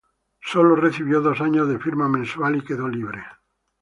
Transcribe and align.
Sólo 0.43 0.75
recibió 0.75 1.21
dos 1.21 1.41
años 1.41 1.67
de 1.69 1.77
firma 1.77 2.09
mensual 2.09 2.55
y 2.55 2.61
quedó 2.63 2.87
libre. 2.87 3.23